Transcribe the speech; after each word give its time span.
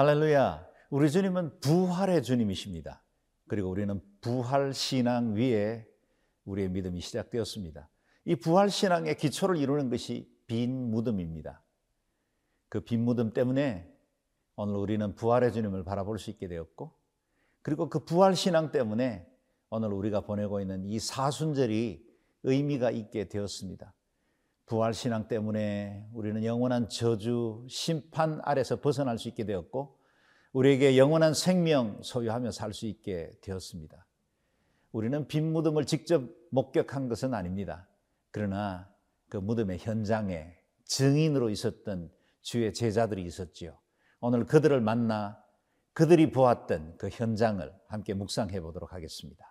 할렐루야. 0.00 0.66
우리 0.88 1.10
주님은 1.10 1.60
부활의 1.60 2.22
주님이십니다. 2.22 3.02
그리고 3.48 3.68
우리는 3.68 4.00
부활 4.22 4.72
신앙 4.72 5.34
위에 5.34 5.86
우리의 6.46 6.70
믿음이 6.70 7.02
시작되었습니다. 7.02 7.86
이 8.24 8.34
부활 8.34 8.70
신앙의 8.70 9.18
기초를 9.18 9.58
이루는 9.58 9.90
것이 9.90 10.26
빈 10.46 10.90
무덤입니다. 10.90 11.62
그 12.70 12.80
빈 12.80 13.04
무덤 13.04 13.34
때문에 13.34 13.92
오늘 14.56 14.76
우리는 14.76 15.14
부활의 15.14 15.52
주님을 15.52 15.84
바라볼 15.84 16.18
수 16.18 16.30
있게 16.30 16.48
되었고 16.48 16.94
그리고 17.60 17.90
그 17.90 18.02
부활 18.02 18.34
신앙 18.34 18.70
때문에 18.72 19.30
오늘 19.68 19.92
우리가 19.92 20.22
보내고 20.22 20.62
있는 20.62 20.86
이 20.86 20.98
사순절이 20.98 22.02
의미가 22.44 22.90
있게 22.90 23.28
되었습니다. 23.28 23.92
부활 24.70 24.94
신앙 24.94 25.26
때문에 25.26 26.06
우리는 26.12 26.44
영원한 26.44 26.88
저주, 26.88 27.66
심판 27.68 28.40
아래서 28.44 28.80
벗어날 28.80 29.18
수 29.18 29.26
있게 29.26 29.44
되었고 29.44 29.98
우리에게 30.52 30.96
영원한 30.96 31.34
생명 31.34 32.00
소유하며 32.04 32.52
살 32.52 32.72
수 32.72 32.86
있게 32.86 33.32
되었습니다. 33.42 34.06
우리는 34.92 35.26
빈 35.26 35.52
무덤을 35.52 35.86
직접 35.86 36.22
목격한 36.52 37.08
것은 37.08 37.34
아닙니다. 37.34 37.88
그러나 38.30 38.88
그 39.28 39.38
무덤의 39.38 39.78
현장에 39.78 40.54
증인으로 40.84 41.50
있었던 41.50 42.08
주의 42.40 42.72
제자들이 42.72 43.24
있었지요. 43.24 43.76
오늘 44.20 44.46
그들을 44.46 44.80
만나 44.80 45.42
그들이 45.94 46.30
보았던 46.30 46.96
그 46.96 47.08
현장을 47.08 47.74
함께 47.88 48.14
묵상해 48.14 48.60
보도록 48.60 48.92
하겠습니다. 48.92 49.44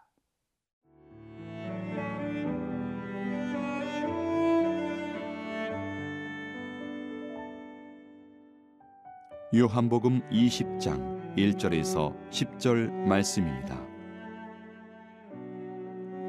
요한복음 9.51 10.21
20장 10.29 11.35
1절에서 11.35 12.15
10절 12.29 12.91
말씀입니다. 13.07 13.83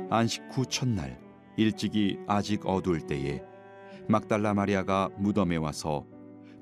안식 0.08 0.44
후 0.50 0.64
첫날 0.64 1.20
일찍이 1.58 2.16
아직 2.26 2.64
어두울 2.64 3.02
때에 3.02 3.42
막달라 4.08 4.54
마리아가 4.54 5.10
무덤에 5.18 5.56
와서 5.56 6.06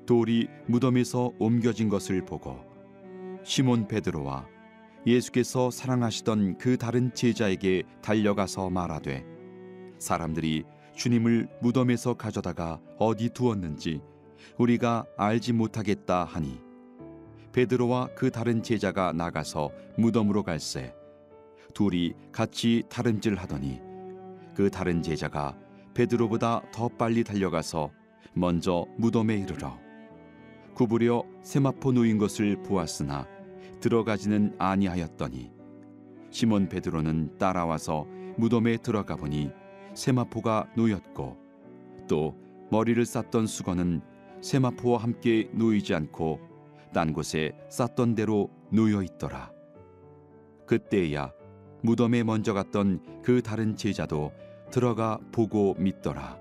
돌이 0.05 0.49
무덤에서 0.67 1.31
옮겨진 1.39 1.87
것을 1.87 2.25
보고 2.25 2.57
시몬 3.45 3.87
베드로와 3.87 4.45
예수께서 5.07 5.71
사랑하시던 5.71 6.57
그 6.57 6.77
다른 6.77 7.13
제자에게 7.13 7.83
달려가서 8.01 8.69
말하되 8.69 9.23
사람들이 9.97 10.65
주님을 10.93 11.47
무덤에서 11.61 12.15
가져다가 12.15 12.81
어디 12.97 13.29
두었는지 13.29 14.01
우리가 14.57 15.05
알지 15.17 15.53
못하겠다 15.53 16.25
하니 16.25 16.59
베드로와 17.51 18.09
그 18.15 18.29
다른 18.29 18.61
제자가 18.61 19.13
나가서 19.13 19.71
무덤으로 19.97 20.43
갈새 20.43 20.93
둘이 21.73 22.13
같이 22.31 22.83
다름질 22.89 23.35
하더니 23.35 23.79
그 24.55 24.69
다른 24.69 25.01
제자가 25.01 25.57
베드로보다 25.93 26.61
더 26.71 26.87
빨리 26.89 27.23
달려가서 27.23 27.91
먼저 28.33 28.85
무덤에 28.97 29.35
이르러 29.35 29.77
구부려 30.73 31.23
세마포 31.41 31.91
놓인 31.91 32.17
것을 32.17 32.61
보았으나 32.63 33.27
들어가지는 33.81 34.55
아니하였더니 34.57 35.51
시몬 36.29 36.69
베드로는 36.69 37.37
따라와서 37.37 38.05
무덤에 38.37 38.77
들어가 38.77 39.15
보니 39.15 39.51
세마포가 39.93 40.71
놓였고 40.75 41.37
또 42.07 42.35
머리를 42.71 43.03
쌌던 43.05 43.47
수건은 43.47 44.01
세마포와 44.41 44.99
함께 44.99 45.49
놓이지 45.53 45.93
않고 45.93 46.39
딴 46.93 47.13
곳에 47.13 47.51
쌌던 47.69 48.15
대로 48.15 48.49
놓여 48.71 49.03
있더라. 49.03 49.51
그때야 50.65 51.33
무덤에 51.81 52.23
먼저 52.23 52.53
갔던 52.53 53.21
그 53.23 53.41
다른 53.41 53.75
제자도 53.75 54.31
들어가 54.71 55.19
보고 55.31 55.75
믿더라. 55.77 56.37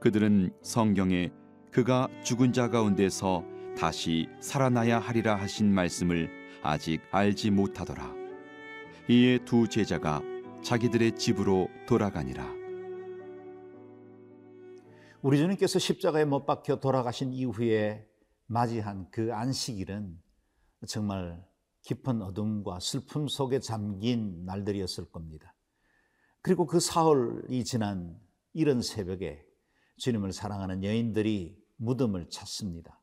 그들은 0.00 0.52
성경에 0.62 1.30
그가 1.70 2.08
죽은 2.24 2.52
자 2.52 2.68
가운데서 2.68 3.44
다시 3.78 4.28
살아나야 4.40 4.98
하리라 4.98 5.36
하신 5.36 5.72
말씀을 5.72 6.30
아직 6.62 7.00
알지 7.10 7.50
못하더라. 7.50 8.12
이에 9.08 9.38
두 9.44 9.68
제자가 9.68 10.22
자기들의 10.62 11.16
집으로 11.16 11.68
돌아가니라. 11.86 12.59
우리 15.22 15.36
주님께서 15.36 15.78
십자가에 15.78 16.24
못 16.24 16.46
박혀 16.46 16.76
돌아가신 16.76 17.32
이후에 17.34 18.08
맞이한 18.46 19.10
그 19.10 19.34
안식일은 19.34 20.18
정말 20.86 21.44
깊은 21.82 22.22
어둠과 22.22 22.80
슬픔 22.80 23.28
속에 23.28 23.60
잠긴 23.60 24.44
날들이었을 24.46 25.10
겁니다. 25.10 25.54
그리고 26.40 26.66
그 26.66 26.80
사흘이 26.80 27.64
지난 27.64 28.18
이른 28.54 28.80
새벽에 28.80 29.44
주님을 29.98 30.32
사랑하는 30.32 30.84
여인들이 30.84 31.62
무덤을 31.76 32.30
찾습니다. 32.30 32.98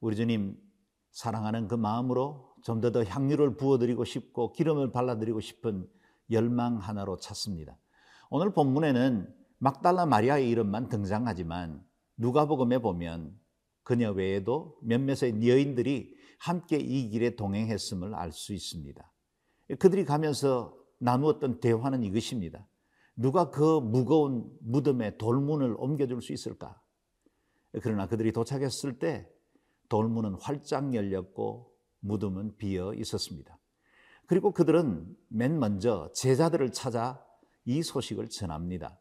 우리 0.00 0.16
주님 0.16 0.56
사랑하는 1.12 1.68
그 1.68 1.76
마음으로 1.76 2.52
좀 2.64 2.80
더 2.80 2.90
더 2.90 3.04
향유를 3.04 3.56
부어드리고 3.56 4.04
싶고 4.04 4.52
기름을 4.52 4.90
발라드리고 4.90 5.40
싶은 5.40 5.88
열망 6.32 6.78
하나로 6.78 7.18
찾습니다. 7.18 7.78
오늘 8.28 8.52
본문에는 8.52 9.32
막달라 9.58 10.06
마리아의 10.06 10.48
이름만 10.48 10.88
등장하지만 10.88 11.84
누가복음에 12.16 12.78
보면 12.78 13.38
그녀 13.82 14.12
외에도 14.12 14.78
몇몇의 14.82 15.46
여인들이 15.48 16.14
함께 16.38 16.76
이 16.76 17.08
길에 17.10 17.34
동행했음을 17.36 18.14
알 18.14 18.32
수 18.32 18.52
있습니다. 18.54 19.12
그들이 19.78 20.04
가면서 20.04 20.76
나누었던 20.98 21.60
대화는 21.60 22.02
이것입니다. 22.04 22.66
누가 23.16 23.50
그 23.50 23.80
무거운 23.80 24.48
무덤에 24.60 25.16
돌문을 25.16 25.74
옮겨줄 25.78 26.22
수 26.22 26.32
있을까? 26.32 26.80
그러나 27.82 28.06
그들이 28.06 28.32
도착했을 28.32 28.98
때 28.98 29.28
돌문은 29.88 30.34
활짝 30.40 30.94
열렸고 30.94 31.72
무덤은 32.00 32.56
비어 32.56 32.94
있었습니다. 32.94 33.58
그리고 34.26 34.52
그들은 34.52 35.16
맨 35.28 35.58
먼저 35.58 36.12
제자들을 36.14 36.72
찾아 36.72 37.24
이 37.64 37.82
소식을 37.82 38.28
전합니다. 38.28 38.98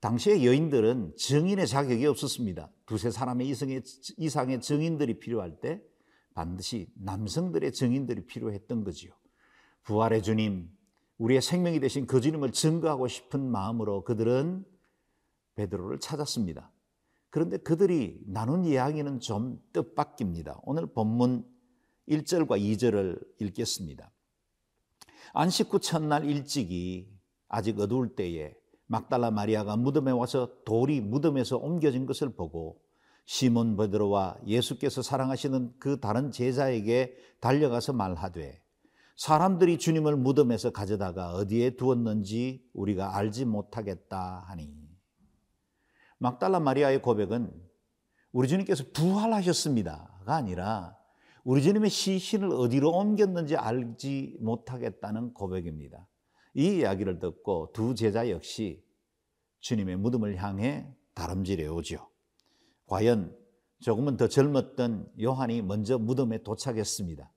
당시의 0.00 0.46
여인들은 0.46 1.14
증인의 1.16 1.66
자격이 1.66 2.06
없었습니다. 2.06 2.70
두세 2.86 3.10
사람의 3.10 3.48
이상의, 3.48 3.82
이상의 4.18 4.60
증인들이 4.60 5.18
필요할 5.18 5.60
때 5.60 5.82
반드시 6.34 6.88
남성들의 6.94 7.72
증인들이 7.72 8.26
필요했던 8.26 8.84
거지요. 8.84 9.12
부활의 9.84 10.22
주님, 10.22 10.70
우리의 11.18 11.40
생명이 11.40 11.80
되신 11.80 12.06
그 12.06 12.20
주님을 12.20 12.52
증거하고 12.52 13.08
싶은 13.08 13.40
마음으로 13.50 14.04
그들은 14.04 14.64
베드로를 15.54 15.98
찾았습니다. 15.98 16.70
그런데 17.30 17.56
그들이 17.56 18.20
나눈 18.26 18.64
이야기는 18.64 19.20
좀 19.20 19.60
뜻밖입니다. 19.72 20.60
오늘 20.62 20.86
본문 20.86 21.44
1절과 22.08 22.60
2절을 22.60 23.20
읽겠습니다. 23.40 24.10
안식 25.32 25.72
후 25.72 25.80
첫날 25.80 26.24
일찍이 26.24 27.10
아직 27.48 27.78
어두울 27.78 28.14
때에 28.14 28.54
막달라 28.86 29.30
마리아가 29.30 29.76
무덤에 29.76 30.12
와서 30.12 30.50
돌이 30.64 31.00
무덤에서 31.00 31.56
옮겨진 31.56 32.06
것을 32.06 32.34
보고 32.34 32.80
시몬 33.24 33.76
베드로와 33.76 34.38
예수께서 34.46 35.02
사랑하시는 35.02 35.74
그 35.78 35.98
다른 35.98 36.30
제자에게 36.30 37.16
달려가서 37.40 37.92
말하되 37.92 38.62
사람들이 39.16 39.78
주님을 39.78 40.16
무덤에서 40.16 40.70
가져다가 40.70 41.32
어디에 41.32 41.70
두었는지 41.76 42.64
우리가 42.74 43.16
알지 43.16 43.46
못하겠다 43.46 44.44
하니 44.46 44.72
막달라 46.18 46.60
마리아의 46.60 47.02
고백은 47.02 47.52
우리 48.32 48.48
주님께서 48.48 48.84
부활하셨습니다가 48.92 50.34
아니라 50.34 50.96
우리 51.42 51.62
주님의 51.62 51.90
시신을 51.90 52.50
어디로 52.50 52.90
옮겼는지 52.90 53.56
알지 53.56 54.38
못하겠다는 54.40 55.32
고백입니다. 55.32 56.06
이 56.54 56.78
이야기를 56.78 57.18
듣고 57.18 57.70
두 57.72 57.94
제자 57.94 58.28
역시 58.30 58.82
주님의 59.66 59.96
무덤을 59.96 60.36
향해 60.40 60.86
다름질해 61.14 61.66
오죠. 61.66 62.08
과연 62.86 63.36
조금은 63.80 64.16
더 64.16 64.28
젊었던 64.28 65.10
요한이 65.20 65.62
먼저 65.62 65.98
무덤에 65.98 66.44
도착했습니다. 66.44 67.32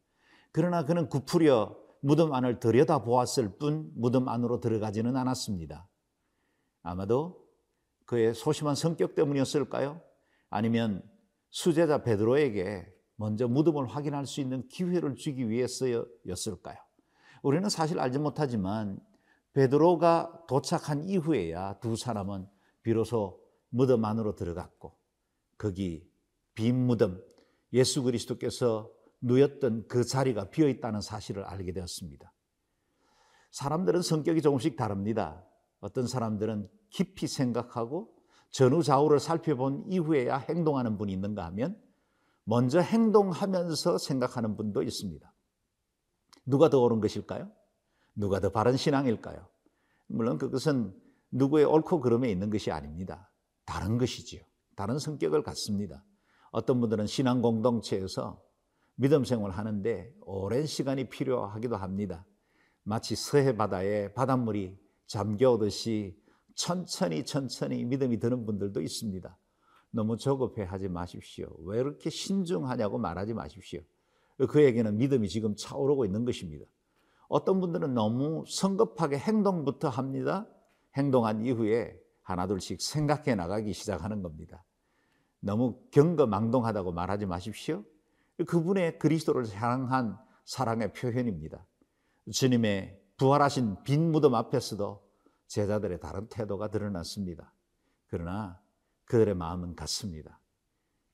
그러나 0.51 0.85
그는 0.85 1.09
구푸려 1.09 1.75
무덤 2.01 2.33
안을 2.33 2.59
들여다 2.59 3.01
보았을 3.01 3.57
뿐 3.57 3.91
무덤 3.95 4.29
안으로 4.29 4.59
들어가지는 4.59 5.17
않았습니다. 5.17 5.89
아마도 6.83 7.47
그의 8.05 8.35
소심한 8.35 8.75
성격 8.75 9.15
때문이었을까요? 9.15 9.99
아니면 10.51 11.01
수제자 11.49 12.03
베드로에게 12.03 12.93
먼저 13.15 13.47
무덤을 13.47 13.87
확인할 13.87 14.27
수 14.27 14.39
있는 14.39 14.67
기회를 14.67 15.15
주기 15.15 15.49
위해서였을까요? 15.49 16.77
우리는 17.41 17.67
사실 17.69 17.99
알지 17.99 18.19
못하지만 18.19 18.99
베드로가 19.53 20.45
도착한 20.47 21.03
이후에야 21.03 21.79
두 21.79 21.95
사람은 21.95 22.47
비로소 22.81 23.41
무덤 23.69 24.05
안으로 24.05 24.35
들어갔고 24.35 24.95
거기 25.57 26.07
빈 26.53 26.75
무덤 26.85 27.21
예수 27.73 28.03
그리스도께서 28.03 28.91
누였던 29.21 29.87
그 29.87 30.03
자리가 30.03 30.49
비어 30.49 30.67
있다는 30.67 31.01
사실을 31.01 31.43
알게 31.43 31.73
되었습니다. 31.73 32.31
사람들은 33.51 34.01
성격이 34.01 34.41
조금씩 34.41 34.75
다릅니다. 34.75 35.45
어떤 35.79 36.07
사람들은 36.07 36.69
깊이 36.89 37.27
생각하고 37.27 38.13
전후 38.51 38.81
좌우를 38.81 39.19
살펴본 39.19 39.85
이후에야 39.87 40.37
행동하는 40.37 40.97
분이 40.97 41.11
있는가 41.13 41.45
하면 41.47 41.79
먼저 42.43 42.79
행동하면서 42.79 43.97
생각하는 43.99 44.55
분도 44.55 44.81
있습니다. 44.81 45.31
누가 46.45 46.69
더 46.69 46.79
옳은 46.81 46.99
것일까요? 46.99 47.51
누가 48.19 48.41
더 48.41 48.49
바른 48.49 48.75
신앙일까요? 48.75 49.47
물론 50.07 50.37
그것은 50.37 50.93
누구의 51.31 51.63
옳고 51.63 52.01
그름에 52.01 52.29
있는 52.29 52.49
것이 52.49 52.69
아닙니다. 52.69 53.31
다른 53.65 53.97
것이지요. 53.97 54.41
다른 54.75 54.99
성격을 54.99 55.41
갖습니다. 55.41 56.03
어떤 56.51 56.81
분들은 56.81 57.07
신앙 57.07 57.41
공동체에서 57.41 58.43
믿음 58.95 59.23
생활을 59.23 59.57
하는데 59.57 60.13
오랜 60.21 60.65
시간이 60.65 61.07
필요하기도 61.07 61.77
합니다. 61.77 62.25
마치 62.83 63.15
서해 63.15 63.55
바다에 63.55 64.11
바닷물이 64.11 64.77
잠겨오듯이 65.07 66.19
천천히 66.55 67.23
천천히 67.23 67.85
믿음이 67.85 68.19
드는 68.19 68.45
분들도 68.45 68.81
있습니다. 68.81 69.37
너무 69.91 70.17
조급해 70.17 70.63
하지 70.63 70.89
마십시오. 70.89 71.47
왜 71.59 71.79
이렇게 71.79 72.09
신중하냐고 72.09 72.97
말하지 72.97 73.33
마십시오. 73.33 73.79
그에게는 74.49 74.97
믿음이 74.97 75.29
지금 75.29 75.55
차오르고 75.55 76.03
있는 76.03 76.25
것입니다. 76.25 76.65
어떤 77.29 77.61
분들은 77.61 77.93
너무 77.93 78.43
성급하게 78.47 79.17
행동부터 79.19 79.87
합니다. 79.87 80.47
행동한 80.97 81.45
이후에 81.45 81.97
하나둘씩 82.23 82.81
생각해 82.81 83.35
나가기 83.35 83.71
시작하는 83.71 84.21
겁니다. 84.21 84.65
너무 85.39 85.79
경거망동하다고 85.91 86.91
말하지 86.91 87.27
마십시오. 87.27 87.85
그분의 88.45 88.99
그리스도를 88.99 89.47
향한 89.53 90.17
사랑의 90.43 90.91
표현입니다. 90.93 91.65
주님의 92.31 92.99
부활하신 93.17 93.83
빈 93.83 94.11
무덤 94.11 94.33
앞에서도 94.33 95.07
제자들의 95.47 95.99
다른 95.99 96.27
태도가 96.29 96.69
드러났습니다. 96.69 97.53
그러나 98.07 98.59
그들의 99.05 99.35
마음은 99.35 99.75
같습니다. 99.75 100.39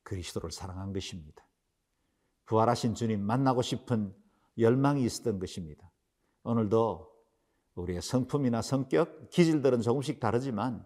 그리스도를 0.03 0.51
사랑한 0.51 0.93
것입니다. 0.93 1.45
부활하신 2.45 2.95
주님 2.95 3.21
만나고 3.21 3.61
싶은 3.61 4.15
열망이 4.57 5.03
있었던 5.03 5.39
것입니다. 5.39 5.91
오늘도 6.45 7.11
우리의 7.73 8.01
성품이나 8.01 8.61
성격, 8.61 9.29
기질들은 9.31 9.81
조금씩 9.81 10.19
다르지만 10.19 10.85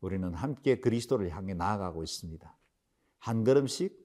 우리는 0.00 0.34
함께 0.34 0.80
그리스도를 0.80 1.30
향해 1.30 1.54
나아가고 1.54 2.02
있습니다. 2.02 2.56
한 3.18 3.44
걸음씩 3.44 3.98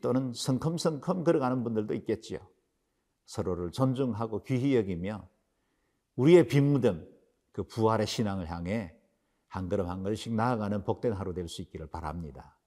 또는 0.00 0.32
성큼성큼 0.32 1.24
걸어가는 1.24 1.62
분들도 1.62 1.94
있겠지요. 1.94 2.40
서로를 3.26 3.70
존중하고 3.70 4.42
귀히 4.44 4.76
여기며 4.76 5.28
우리의 6.16 6.48
빈 6.48 6.72
무덤, 6.72 7.06
그 7.52 7.62
부활의 7.64 8.06
신앙을 8.06 8.50
향해 8.50 8.96
한 9.46 9.68
걸음 9.68 9.88
한 9.88 10.02
걸음씩 10.02 10.34
나아가는 10.34 10.84
복된 10.84 11.12
하루 11.12 11.34
될 11.34 11.48
수 11.48 11.62
있기를 11.62 11.88
바랍니다. 11.88 12.57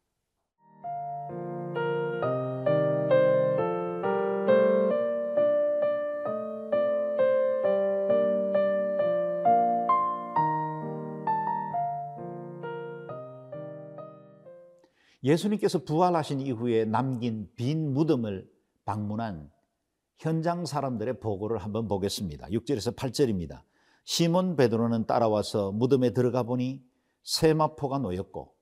예수님께서 15.24 15.80
부활하신 15.84 16.42
이후에 16.42 16.86
남긴 16.86 17.50
빈 17.56 17.94
무덤을 17.94 18.50
방문한 18.86 19.52
현장 20.18 20.66
사람들의 20.66 21.20
보고를 21.20 21.60
한번 21.60 21.88
보겠습니다. 21.88 22.48
6절에서 22.48 22.96
8절입니다. 22.96 23.64
시몬 24.04 24.56
베드로는 24.56 25.06
따라와서 25.06 25.72
무덤에 25.72 26.12
들어가 26.12 26.44
보니 26.44 26.84
세마포가 27.24 28.00
놓였고 28.00 28.56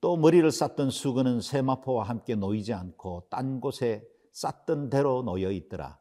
또 0.00 0.16
머리를 0.16 0.50
쌌던 0.50 0.90
수건은 0.90 1.40
세마포와 1.40 2.04
함께 2.04 2.34
놓이지 2.34 2.72
않고 2.72 3.28
딴 3.30 3.60
곳에 3.60 4.02
쌌던 4.32 4.90
대로 4.90 5.22
놓여 5.22 5.50
있더라. 5.50 5.98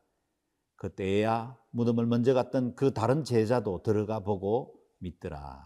그때야 0.75 1.57
무덤을 1.71 2.05
먼저 2.05 2.33
갔던 2.33 2.75
그 2.75 2.93
다른 2.93 3.23
제자도 3.23 3.81
들어가 3.81 4.19
보고 4.19 4.75
믿더라. 4.99 5.65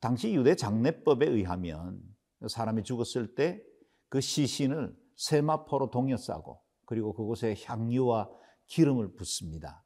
당시 0.00 0.34
유대 0.34 0.54
장례법에 0.54 1.26
의하면 1.26 2.15
사람이 2.48 2.82
죽었을 2.84 3.34
때 3.34 3.62
그 4.08 4.20
시신을 4.20 4.96
세마포로 5.16 5.90
동여 5.90 6.16
싸고 6.16 6.60
그리고 6.84 7.12
그곳에 7.12 7.56
향유와 7.64 8.30
기름을 8.66 9.14
붓습니다. 9.16 9.84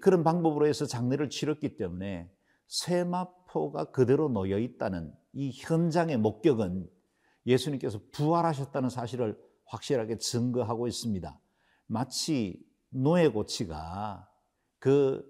그런 0.00 0.24
방법으로 0.24 0.66
해서 0.66 0.86
장례를 0.86 1.30
치렀기 1.30 1.76
때문에 1.76 2.30
세마포가 2.66 3.92
그대로 3.92 4.28
놓여 4.28 4.58
있다는 4.58 5.12
이 5.32 5.52
현장의 5.52 6.16
목격은 6.18 6.88
예수님께서 7.46 8.00
부활하셨다는 8.12 8.90
사실을 8.90 9.38
확실하게 9.66 10.18
증거하고 10.18 10.88
있습니다. 10.88 11.40
마치 11.86 12.60
노예 12.88 13.28
고치가 13.28 14.28
그, 14.78 15.24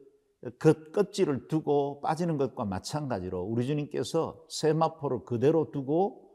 그 0.58 0.90
껍질을 0.92 1.48
두고 1.48 2.00
빠지는 2.00 2.38
것과 2.38 2.64
마찬가지로 2.64 3.42
우리 3.42 3.66
주님께서 3.66 4.42
세마포를 4.48 5.24
그대로 5.24 5.70
두고 5.70 6.25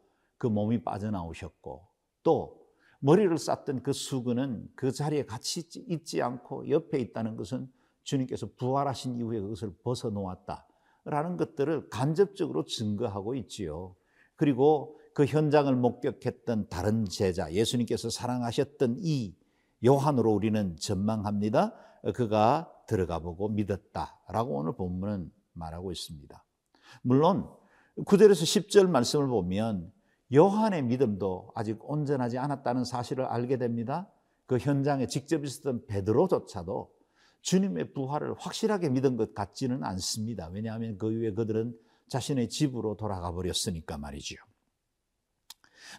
그 0.42 0.48
몸이 0.48 0.84
빠져나오셨고 0.84 1.86
또 2.24 2.66
머리를 3.00 3.38
쌌던 3.38 3.84
그 3.84 3.94
수건은 3.94 4.68
그 4.76 4.92
자리에 4.92 5.24
같이 5.24 5.70
있지 5.88 6.20
않고 6.24 6.68
옆에 6.68 6.98
있다는 6.98 7.36
것은 7.38 7.72
주님께서 8.02 8.50
부활하신 8.58 9.20
이후에 9.20 9.40
그것을 9.40 9.72
벗어놓았다 9.84 10.68
라는 11.06 11.38
것들을 11.38 11.90
간접적으로 11.90 12.66
증거하고 12.66 13.36
있지요. 13.36 13.96
그리고 14.36 15.00
그 15.14 15.26
현장을 15.26 15.76
목격했던 15.76 16.70
다른 16.70 17.06
제자, 17.06 17.54
예수님께서 17.54 18.10
사랑하셨던 18.10 18.96
이 18.98 19.36
요한으로 19.86 20.32
우리는 20.32 20.76
전망합니다. 20.78 21.76
그가 22.16 22.74
들어가 22.88 23.20
보고 23.20 23.48
믿었다 23.48 24.18
라고 24.28 24.56
오늘 24.56 24.76
본문은 24.76 25.32
말하고 25.54 25.92
있습니다. 25.92 26.44
물론 27.04 27.48
9절에서 27.98 28.42
10절 28.68 28.90
말씀을 28.90 29.28
보면 29.28 29.92
요한의 30.34 30.84
믿음도 30.84 31.52
아직 31.56 31.78
온전하지 31.82 32.38
않았다는 32.38 32.86
사실을 32.86 33.26
알게 33.26 33.58
됩니다. 33.58 34.10
그 34.46 34.58
현장에 34.58 35.08
직접 35.08 35.44
있었던 35.44 35.86
베드로조차도 35.88 36.92
주님의 37.42 37.94
부활을 37.94 38.36
확실하게 38.38 38.90
믿은 38.90 39.18
것 39.18 39.34
같지는 39.34 39.84
않습니다. 39.84 40.50
왜냐하면 40.50 40.98
그 40.98 41.12
이후에 41.12 41.34
그들은 41.34 41.76
자신의 42.08 42.50
집으로 42.50 42.96
돌아가 42.96 43.32
버렸으니까 43.32 43.98
말이지요. 43.98 44.40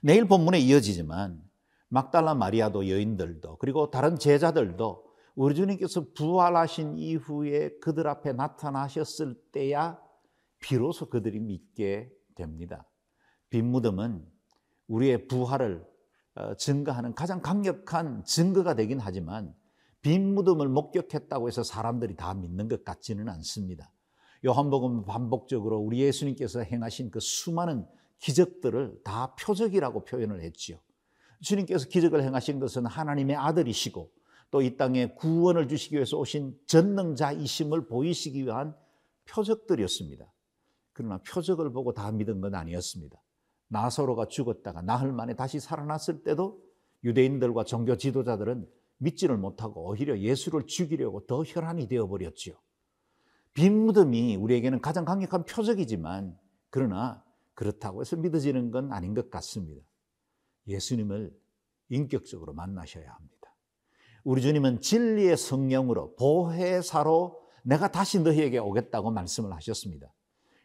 내일 0.02 0.26
본문에 0.26 0.58
이어지지만 0.60 1.42
막달라 1.88 2.34
마리아도 2.34 2.88
여인들도 2.88 3.58
그리고 3.58 3.90
다른 3.90 4.18
제자들도 4.18 5.04
우리 5.34 5.54
주님께서 5.54 6.06
부활하신 6.14 6.98
이후에 6.98 7.78
그들 7.80 8.06
앞에 8.06 8.32
나타나셨을 8.32 9.34
때야 9.52 10.00
비로소 10.60 11.08
그들이 11.08 11.40
믿게 11.40 12.10
됩니다. 12.34 12.86
빈 13.52 13.70
무덤은 13.70 14.26
우리의 14.88 15.28
부활을 15.28 15.86
어, 16.34 16.54
증거하는 16.54 17.14
가장 17.14 17.42
강력한 17.42 18.24
증거가 18.24 18.74
되긴 18.74 18.98
하지만 18.98 19.54
빈 20.00 20.34
무덤을 20.34 20.70
목격했다고 20.70 21.48
해서 21.48 21.62
사람들이 21.62 22.16
다 22.16 22.32
믿는 22.32 22.68
것 22.68 22.82
같지는 22.82 23.28
않습니다. 23.28 23.92
요한복음 24.42 25.04
반복적으로 25.04 25.76
우리 25.76 26.00
예수님께서 26.00 26.60
행하신 26.60 27.10
그 27.10 27.20
수많은 27.20 27.86
기적들을 28.20 29.02
다 29.04 29.34
표적이라고 29.34 30.06
표현을 30.06 30.40
했지요. 30.40 30.78
주님께서 31.42 31.88
기적을 31.88 32.22
행하신 32.22 32.58
것은 32.58 32.86
하나님의 32.86 33.36
아들이시고 33.36 34.10
또 34.50 34.62
이 34.62 34.78
땅에 34.78 35.08
구원을 35.14 35.68
주시기 35.68 35.96
위해서 35.96 36.16
오신 36.16 36.58
전능자이심을 36.66 37.86
보이시기 37.86 38.44
위한 38.44 38.74
표적들이었습니다. 39.26 40.32
그러나 40.94 41.18
표적을 41.18 41.70
보고 41.70 41.92
다 41.92 42.10
믿은 42.12 42.40
건 42.40 42.54
아니었습니다. 42.54 43.20
나사로가 43.72 44.26
죽었다가 44.28 44.82
나흘 44.82 45.12
만에 45.12 45.34
다시 45.34 45.58
살아났을 45.58 46.22
때도 46.22 46.62
유대인들과 47.04 47.64
종교 47.64 47.96
지도자들은 47.96 48.68
믿지를 48.98 49.38
못하고 49.38 49.88
오히려 49.88 50.18
예수를 50.18 50.66
죽이려고 50.66 51.26
더 51.26 51.42
혈안이 51.42 51.88
되어버렸지요. 51.88 52.54
빈 53.54 53.86
무덤이 53.86 54.36
우리에게는 54.36 54.80
가장 54.80 55.04
강력한 55.04 55.44
표적이지만 55.44 56.38
그러나 56.70 57.24
그렇다고 57.54 58.02
해서 58.02 58.16
믿어지는 58.16 58.70
건 58.70 58.92
아닌 58.92 59.14
것 59.14 59.30
같습니다. 59.30 59.82
예수님을 60.66 61.34
인격적으로 61.88 62.52
만나셔야 62.52 63.10
합니다. 63.10 63.56
우리 64.22 64.42
주님은 64.42 64.80
진리의 64.80 65.36
성령으로 65.36 66.14
보혜사로 66.16 67.40
내가 67.64 67.90
다시 67.90 68.20
너희에게 68.20 68.58
오겠다고 68.58 69.10
말씀을 69.10 69.52
하셨습니다. 69.54 70.12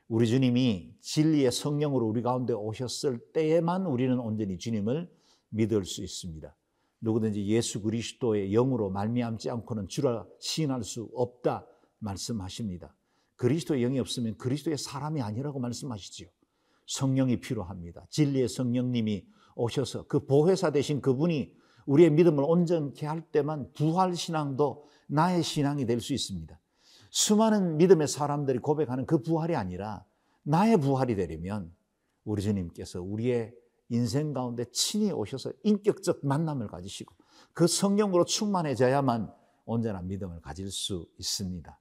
우리 0.08 0.28
주님이 0.28 0.94
진리의 1.02 1.52
성령으로 1.52 2.08
우리 2.08 2.22
가운데 2.22 2.54
오셨을 2.54 3.20
때에만 3.34 3.86
우리는 3.86 4.18
온전히 4.20 4.58
주님을 4.58 5.10
믿을 5.50 5.84
수 5.86 6.04
있습니다. 6.04 6.56
누구든지 7.02 7.46
예수 7.48 7.82
그리스도의 7.82 8.52
영으로 8.52 8.90
말미암지 8.90 9.50
않고는 9.50 9.88
주라 9.88 10.26
시인할 10.40 10.84
수 10.84 11.10
없다 11.14 11.68
말씀하십니다. 12.00 12.96
그리스도의 13.36 13.82
영이 13.82 14.00
없으면 14.00 14.38
그리스도의 14.38 14.78
사람이 14.78 15.22
아니라고 15.22 15.60
말씀하시지요. 15.60 16.30
성령이 16.88 17.42
필요합니다. 17.42 18.08
진리의 18.10 18.48
성령님이 18.48 19.26
오셔서 19.56 20.08
그 20.08 20.26
보혜사 20.26 20.72
되신 20.72 21.02
그분이 21.02 21.54
우리의 21.86 22.12
믿음을 22.12 22.44
온전케 22.48 23.06
할 23.06 23.22
때만 23.30 23.72
부활 23.74 24.16
신앙도 24.16 24.88
나의 25.08 25.44
신앙이 25.44 25.86
될 25.86 26.00
수 26.00 26.14
있습니다. 26.14 26.60
수많은 27.10 27.78
믿음의 27.78 28.08
사람들이 28.08 28.60
고백하는 28.60 29.06
그 29.06 29.22
부활이 29.22 29.56
아니라 29.56 30.06
나의 30.44 30.78
부활이 30.78 31.16
되려면 31.16 31.74
우리 32.24 32.42
주님께서 32.42 33.02
우리의 33.02 33.54
인생 33.90 34.34
가운데 34.34 34.66
친히 34.72 35.12
오셔서 35.12 35.52
인격적 35.64 36.26
만남을 36.26 36.68
가지시고 36.68 37.16
그 37.54 37.68
성령으로 37.68 38.26
충만해져야만 38.26 39.34
온전한 39.66 40.08
믿음을 40.08 40.42
가질 40.42 40.72
수 40.72 41.08
있습니다. 41.18 41.80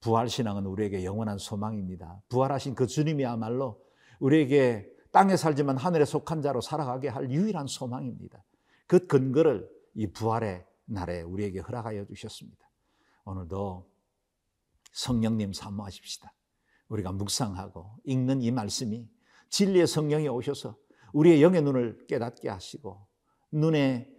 부활신앙은 0.00 0.66
우리에게 0.66 1.04
영원한 1.04 1.38
소망입니다. 1.38 2.22
부활하신 2.28 2.74
그 2.74 2.86
주님이야말로 2.86 3.80
우리에게 4.18 4.88
땅에 5.12 5.36
살지만 5.36 5.76
하늘에 5.76 6.04
속한 6.04 6.40
자로 6.42 6.60
살아가게 6.60 7.08
할 7.08 7.30
유일한 7.30 7.66
소망입니다. 7.66 8.42
그 8.86 9.06
근거를 9.06 9.68
이 9.94 10.06
부활의 10.06 10.64
날에 10.86 11.22
우리에게 11.22 11.60
허락하여 11.60 12.06
주셨습니다. 12.06 12.70
오늘도 13.24 13.89
성령님 14.92 15.52
사모하십시다. 15.52 16.32
우리가 16.88 17.12
묵상하고 17.12 17.98
읽는 18.04 18.42
이 18.42 18.50
말씀이 18.50 19.08
진리의 19.48 19.86
성령이 19.86 20.28
오셔서 20.28 20.76
우리의 21.12 21.42
영의 21.42 21.62
눈을 21.62 22.06
깨닫게 22.06 22.48
하시고 22.48 23.06
눈에 23.52 24.10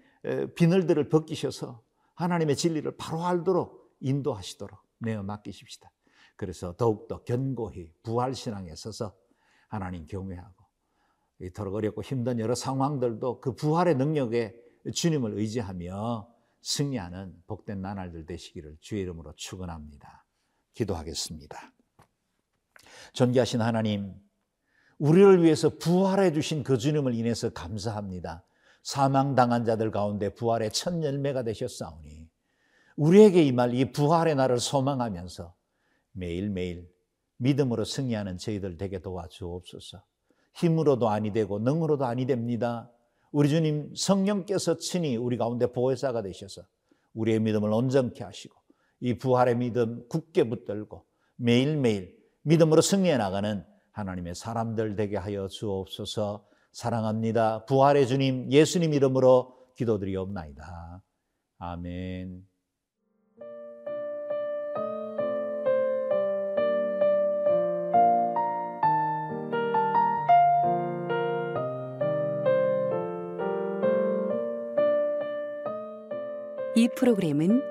비늘들을 0.55 1.09
벗기셔서 1.09 1.83
하나님의 2.15 2.55
진리를 2.55 2.95
바로 2.97 3.25
알도록 3.25 3.95
인도하시도록 3.99 4.79
내어 4.99 5.23
맡기십시다. 5.23 5.91
그래서 6.35 6.75
더욱더 6.75 7.23
견고히 7.23 7.93
부활신앙에 8.03 8.75
서서 8.75 9.15
하나님 9.67 10.05
경외하고 10.05 10.65
이토록 11.39 11.75
어렵고 11.75 12.03
힘든 12.03 12.39
여러 12.39 12.55
상황들도 12.55 13.41
그 13.41 13.55
부활의 13.55 13.95
능력에 13.95 14.55
주님을 14.93 15.37
의지하며 15.37 16.29
승리하는 16.61 17.43
복된 17.47 17.81
나날들 17.81 18.25
되시기를 18.25 18.77
주의 18.79 19.01
이름으로 19.01 19.33
축원합니다. 19.35 20.20
기도하겠습니다. 20.73 21.73
존귀하신 23.13 23.61
하나님, 23.61 24.13
우리를 24.97 25.43
위해서 25.43 25.69
부활해 25.77 26.31
주신 26.31 26.63
그 26.63 26.77
주님을 26.77 27.13
인해서 27.15 27.49
감사합니다. 27.49 28.45
사망당한 28.83 29.65
자들 29.65 29.91
가운데 29.91 30.33
부활의 30.33 30.71
첫 30.71 31.03
열매가 31.03 31.43
되셨사오니 31.43 32.29
우리에게 32.95 33.43
이 33.43 33.51
말, 33.51 33.73
이 33.73 33.91
부활의 33.91 34.35
날을 34.35 34.59
소망하면서 34.59 35.53
매일매일 36.13 36.89
믿음으로 37.37 37.85
승리하는 37.85 38.37
저희들 38.37 38.77
되게 38.77 38.99
도와주옵소서. 38.99 40.03
힘으로도 40.53 41.09
아니 41.09 41.31
되고 41.31 41.59
능으로도 41.59 42.05
아니 42.05 42.25
됩니다. 42.25 42.91
우리 43.31 43.49
주님 43.49 43.95
성령께서 43.95 44.77
친히 44.77 45.15
우리 45.15 45.37
가운데 45.37 45.71
보혜사가 45.71 46.21
되셔서 46.21 46.63
우리의 47.13 47.39
믿음을 47.39 47.71
온전케 47.71 48.23
하시고 48.23 48.60
이 49.01 49.17
부활의 49.17 49.57
믿음 49.57 50.07
굳게 50.07 50.47
붙들고 50.47 51.05
매일매일 51.35 52.15
믿음으로 52.43 52.81
승리해 52.81 53.17
나가는 53.17 53.65
하나님의 53.91 54.35
사람들 54.35 54.95
되게 54.95 55.17
하여 55.17 55.47
주옵소서 55.47 56.45
사랑합니다. 56.71 57.65
부활의 57.65 58.07
주님 58.07 58.51
예수님 58.51 58.93
이름으로 58.93 59.57
기도드리옵나이다. 59.75 61.03
아멘. 61.57 62.47
이 76.75 76.87
프로그램은 76.95 77.70